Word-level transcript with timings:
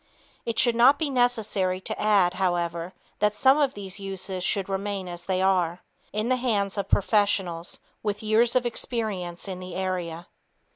It 0.47 0.57
should 0.57 0.75
not 0.75 0.97
be 0.97 1.11
necessary 1.11 1.79
to 1.81 2.01
add, 2.01 2.33
however, 2.33 2.95
that 3.19 3.35
some 3.35 3.59
of 3.59 3.75
these 3.75 3.99
uses 3.99 4.43
should 4.43 4.67
remain 4.67 5.07
as 5.07 5.25
they 5.27 5.43
are 5.43 5.83
in 6.11 6.27
the 6.27 6.37
hands 6.37 6.75
of 6.75 6.89
professionals 6.89 7.79
with 8.01 8.23
years 8.23 8.55
of 8.55 8.65
experience 8.65 9.47
in 9.47 9.59
the 9.59 9.75
area. 9.75 10.25